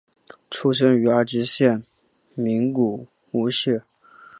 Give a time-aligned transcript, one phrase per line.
[0.49, 1.83] 出生于爱知县
[2.33, 3.83] 名古屋市。